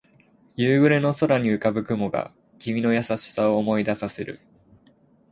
[0.55, 4.39] 夕暮れの空に浮かぶ雲が君の優しさを思い出させる